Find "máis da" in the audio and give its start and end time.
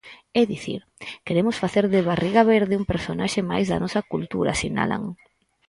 3.51-3.81